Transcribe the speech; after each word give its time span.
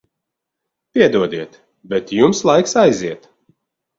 Piedodiet, 0.95 1.53
bet 1.91 2.05
jums 2.19 2.41
laiks 2.49 2.73
aiziet. 2.85 3.21